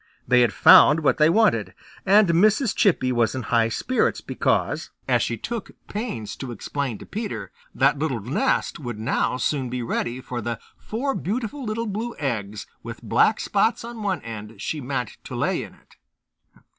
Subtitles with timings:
[0.27, 1.75] They had found what they wanted,
[2.07, 2.75] and Mrs.
[2.75, 7.99] Chippy was in high spirits because, as she took pains to explain to Peter, that
[7.99, 13.03] little nest would not soon be ready for the four beautiful little blue eggs with
[13.03, 15.97] black spots on one end she meant to lay in it.